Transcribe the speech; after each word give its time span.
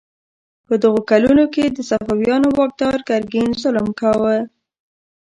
په 0.67 0.73
دغو 0.83 1.01
کلونو 1.11 1.43
کې 1.53 1.63
د 1.69 1.77
صفویانو 1.89 2.47
واکدار 2.59 2.97
ګرګین 3.09 3.49
ظلم 3.61 3.87
کاوه. 3.99 4.37